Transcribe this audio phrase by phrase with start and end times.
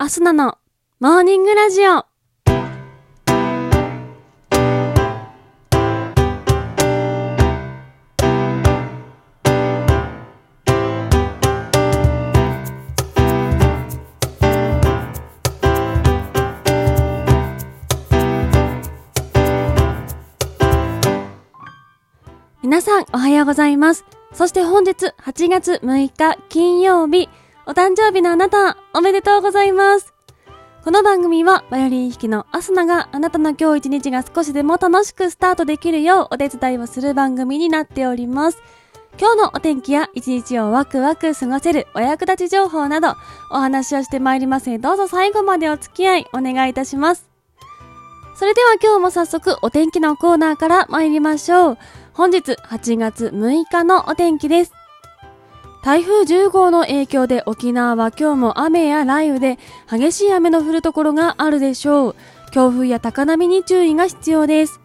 [0.00, 0.58] アスナの
[1.00, 2.06] モーニングラジオ。
[22.62, 24.04] 皆さんおはようございます。
[24.32, 27.28] そして本日8月6日金曜日、
[27.68, 30.14] お誕生日のあなた、おめでとうございます。
[30.84, 38.62] この番組はバイオリン弾きのアスナがあなたの今日一日が少しでも楽しくスタートできるようお手伝いをする番組になっております。
[39.20, 43.12] 今日のお天気や一日をワクワク過ごせるお役立ち情報など
[43.50, 47.28] お話をしてまいりますのでどうぞ最後までお付き合いお願いいたします。
[48.34, 51.78] それでは今日も早速お天気のコーナーから参りましょう。
[52.14, 54.77] 本日8月6日のお天気です。
[55.88, 59.58] 台風10号の影響で沖縄は今日も雨や雷雨で
[59.90, 62.16] 激しい雨の降るところがあるでしょう。
[62.50, 64.82] 強風や高波に注意が必要です。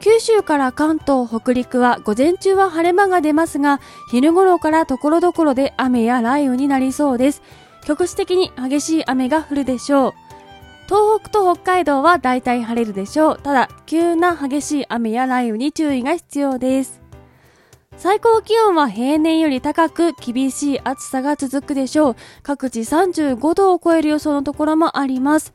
[0.00, 7.42] 九州から関東、北陸は午前中は晴れ間が出ますが、昼頃から所々で雨や雷雨になりそうです。
[7.86, 10.12] 局地的に激しい雨が降るでしょう。
[10.88, 13.40] 東北と北海道は大体晴れるでしょう。
[13.42, 17.01] ただ、急な激しい雨や雷雨に注意が必要です。
[18.02, 22.16] 最高気温は平年より高く厳しい暑さが続くでしょう。
[22.42, 25.54] 各地35度を超える予想のところもあります。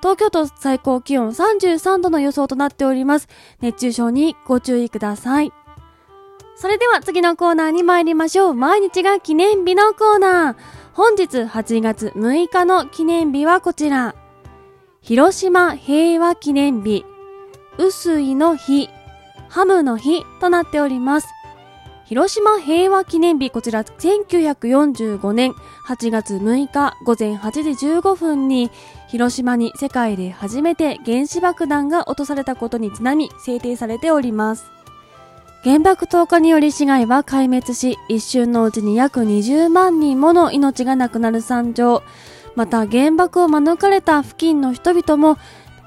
[0.00, 3.28] 東京都最高気温33度の予想となっております。
[3.60, 5.52] 熱中症にご注意ください。
[6.56, 8.54] それでは次のコーナーに参りましょう。
[8.54, 10.56] 毎日が記念日のコーナー。
[10.92, 14.16] 本日8月6日の記念日はこちら。
[15.02, 17.04] 広島平和記念日、
[17.78, 18.90] 臼井の日、
[19.48, 21.28] ハムの日となっております。
[22.06, 25.50] 広島平和記念日、こちら1945年
[25.88, 28.70] 8月6日午前8時15分に
[29.08, 34.70] 広島に世界で初めて原子爆弾が落とされたことにちなみ制定されております。
[35.64, 42.04] 原爆投下により市街は壊滅し、一瞬のうちに約20万人もの命がなくなる惨状。
[42.54, 45.38] また原爆を免れた付近の人々も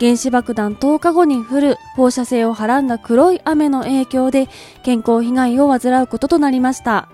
[0.00, 4.48] 原子爆弾10日後に降る放射性をはらんだ黒い雨の影響で
[4.84, 7.08] 健康被害を患うこととなりました。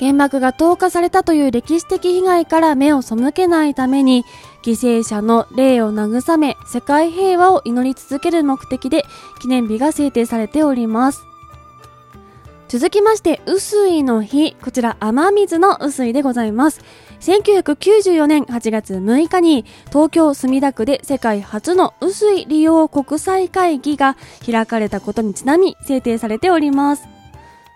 [0.00, 4.24] 原爆が投下されたという歴史的被害から目を背けないために
[4.64, 9.04] 犠牲者の霊を慰め世界平和を祈り続ける目的で
[9.40, 11.24] 記念日が制定されております。
[12.66, 14.56] 続きまして、臼井の日。
[14.56, 16.80] こちら、雨水の臼井でございます。
[17.24, 27.08] 1994年8月6日に東京墨田区で世界初の雨水利用国際会議が開かれたことにちなみ制定されております。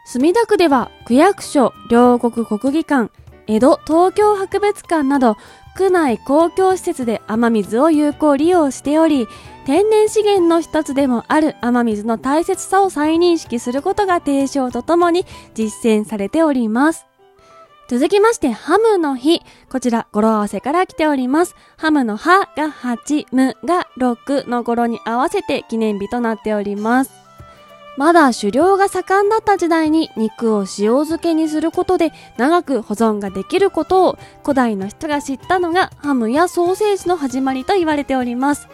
[0.05, 3.11] 墨田区では区役所、両国国技館、
[3.47, 5.39] 江戸東京博物館など
[5.75, 9.29] 区内公共施設で雨水を有効利用しており、
[9.65, 17.07] 天然資源の一つでもある雨水の大切さを再認識することが提唱とともに実践されております。
[17.89, 19.41] 続きまして、ハムの日。
[19.71, 21.57] こちら、語呂合わせから来ております。
[21.79, 27.11] ハムのハが8、ムが6の語呂に合わせて記念日となっております。
[27.97, 38.69] まだ狩猟が盛んだった時代に肉を塩漬けにすることで長く保存ができることを古代の人が知ったのがハムやソーセージの始まりと言われております。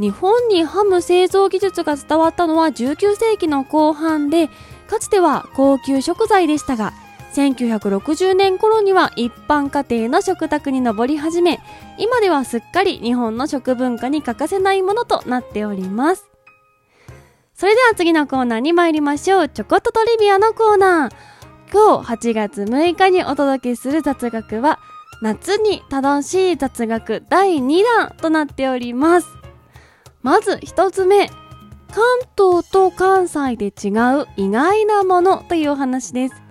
[0.00, 4.48] 日本にハム製造技術が伝わったのは19世紀の後半で、
[4.88, 6.92] かつては高級食材でしたが、
[7.34, 11.60] 1960年頃には一般家庭の食卓に上り始め、
[11.96, 16.28] 今ではすっかり日本の食文化に欠かせないものとなっております。
[17.54, 19.48] それでは次のコーナーに参りましょう。
[19.48, 21.12] ちょこっとトリビアのコーナー。
[21.72, 24.80] 今日8月6日にお届けする雑学は、
[25.22, 29.28] 夏に正しい雑学第2弾となっております。
[30.22, 31.28] まず一つ目。
[31.92, 32.04] 関
[32.36, 33.90] 東と関西で違
[34.20, 36.49] う意外なものというお話です。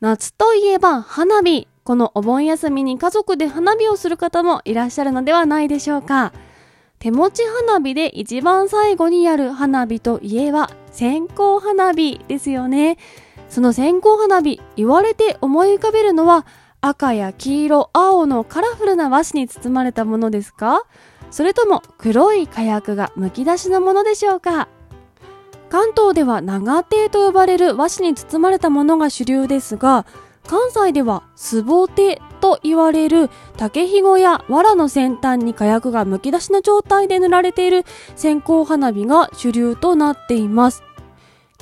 [0.00, 1.68] 夏といえば花火。
[1.84, 6.32] このお盆休みに家族で花火をする方もいらっしゃるのではないでしょうか。
[6.98, 12.96] 手持ち花火で一番最後にやる花火といえば線香花火ですよね。
[13.50, 16.46] その線香花火、言われて思い浮かべるのは
[16.80, 20.84] 赤や黄色、青のカラフルな和紙に包まれたものですか？
[21.30, 24.68] それとも黒い火薬がむき出しのものでしょうか？
[25.70, 30.04] 関東では長手と呼ばれる和紙に包まれたものが主流ですが、
[30.46, 37.84] 関西ではスボテと言われる竹ひごや藁の先端に火薬がむき出しの状態で塗られている
[38.16, 40.82] 線香花火が主流となっています。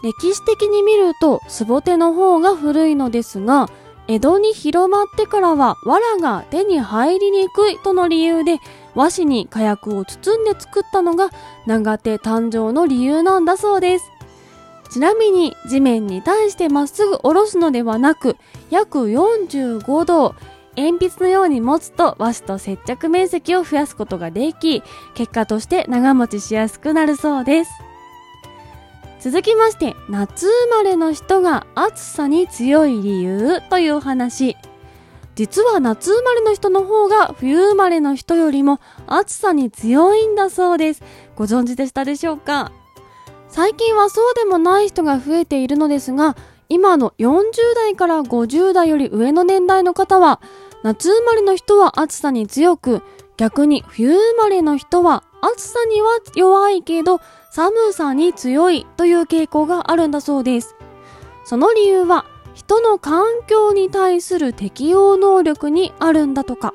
[0.02, 3.68] 歴史的に見るとスボテの方が古いのですが、
[4.06, 8.58] 江戸に広まってからは藁が手に入りにくいとの理由で
[8.98, 11.30] 和紙に火薬を包んで作ったのが
[11.66, 14.10] 長手誕生の理由なんだそうです。
[14.90, 18.36] ちなみに地面に対してまっすぐ下ろすのではなく
[18.70, 20.34] 約45度
[20.76, 24.82] 鉛筆のように持つと和紙と接着面積を増やすことができ
[25.14, 27.70] 結果として長持ちしやすくなるそうです
[29.20, 34.56] 続きまして夏生まれの人が暑さに強い理由というお話
[35.38, 41.02] 実は夏生まれの人の方が冬生まれの人よりも暑さに強いんだそうです。
[41.36, 42.72] ご存知でしたでしょうか？
[43.48, 46.36] 最近はそうでもない人が増えているのですが
[46.68, 50.40] 今の40代から50代より上の年代の方は
[50.82, 53.02] 夏生まれの人は暑さに強く
[53.36, 57.20] 逆に冬生まれの人は暑さには弱いけど
[57.52, 60.74] 寒さに強いという傾向があるんだそうです。
[61.44, 66.74] その理由は人の環境に対する適応能力にあるんだとか。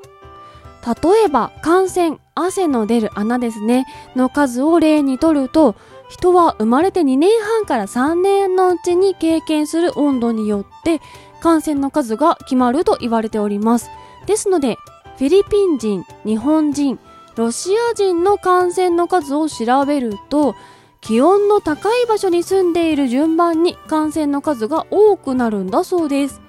[0.86, 3.86] 例えば感染汗の出る穴ですね。
[4.16, 5.76] の数を例にとると
[6.10, 11.02] 人は生まれて2年半から3年のうちに経験する温度によって
[11.42, 13.90] 感染の数が決まると言われております。
[14.26, 14.78] ですので
[15.18, 17.00] フィリピン人日本人
[17.36, 20.56] ロシア人の感染の数を調べると
[21.04, 26.42] 気温の高い場所に住んでいる順番に感染の数が多くなるんだそうです。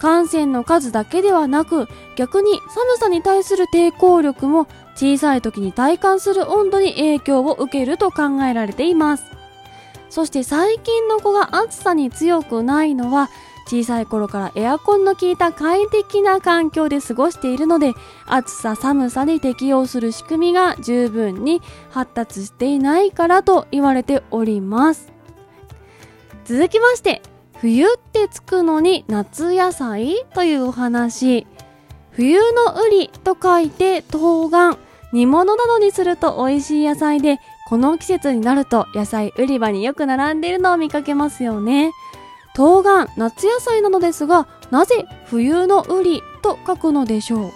[0.00, 1.86] 感染の数だけではなく
[2.16, 9.24] 逆に寒さに対する抵抗力も小さい時に体感する温度に影響を受けると考えられています。
[10.08, 13.28] そして最近の子が暑さに強くないのは
[13.66, 17.94] 小さい頃からエアコンの効いた快適な環境で過ごしているので
[18.26, 25.12] 暑さ寒さに適応する仕組みが十分に発達していないからと言われております。
[26.44, 27.22] 続きまして
[27.58, 31.46] 冬ってつくのに夏野菜というお話。
[32.10, 34.76] 冬のウリと書いて冬瓜。
[35.14, 37.38] 煮物などにすると美味しい野菜で
[37.68, 41.92] この季節になると野菜売り場によく並んでいるのを見かけますよね。
[42.54, 47.50] 冬瓜夏野菜なのですがなぜ冬のウリと書くのでしょう？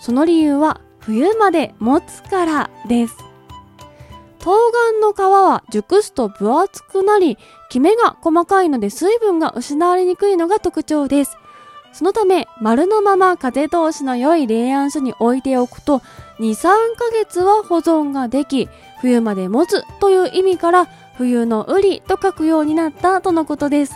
[0.00, 3.16] その理由は冬まで持つからです。
[4.40, 7.38] 冬瓜の皮は熟すと分厚くなり
[7.70, 11.36] きめが細かいので水分が失われにくいのが特徴です。
[11.92, 16.02] そのため丸のまま風通しの良い冷暗所に置いておくと
[16.40, 18.68] 23ヶ月は保存ができ
[19.00, 23.94] 冬まで持つという意味から冬のウリと書くようになったとのことです。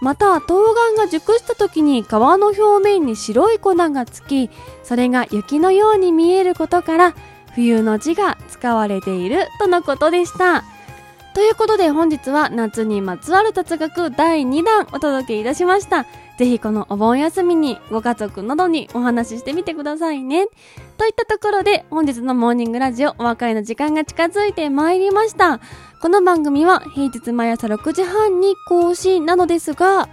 [0.00, 4.50] また冬瓜が熟した時に皮の表面に白い粉がつき
[4.82, 7.14] それが雪のように見えることから
[7.54, 10.64] 冬の字が使われているとのことでした
[11.34, 16.06] ということで本日は夏にまつわる哲学第2弾お届けいたしました
[16.38, 20.46] ぜひこのお盆休みにご家族などにお話ししてみてくださいね。
[20.96, 25.60] といったところで本日のモーニングラジオお別れの時間が近づいてまいりました。
[26.00, 30.08] この番組は平日毎朝6時半に更新なのですが、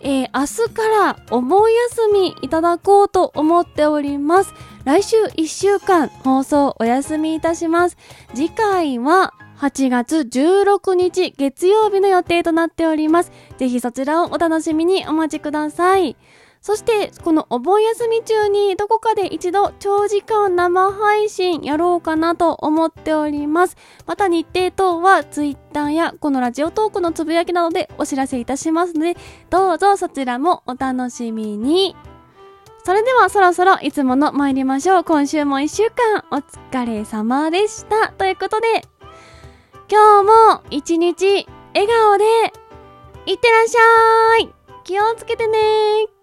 [0.00, 4.52] えー、明日からお盆休みいただこうと思っております。
[4.84, 7.96] 来週1週間放送お休みいたします。
[8.34, 13.32] 次回は8月16日月曜日の予定となっております。
[13.56, 16.14] ぜひそちらをお楽しみにお待ちください。
[16.66, 23.76] そして、このお盆休み中にどこかで一度長時間生配信やろうかなと思っております。
[24.04, 29.16] また日程等は Twitter やこのラジオトークのつぶやきなどでお知らせいたしますので、
[29.48, 31.94] どうぞそちらもお楽しみに。
[32.84, 35.04] それではそろそろいつもの参りましょう。
[35.04, 38.08] 今週も一週間お疲れ様でした。
[38.08, 38.82] ということで、
[39.88, 42.24] 今日も一日笑顔で
[43.26, 46.15] いってらっしゃい気をつけてね